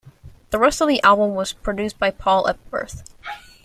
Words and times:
The 0.49 0.57
rest 0.57 0.81
of 0.81 0.87
the 0.87 0.99
album 1.03 1.35
was 1.35 1.53
produced 1.53 1.99
by 1.99 2.09
Paul 2.09 2.47
Epworth. 2.47 3.03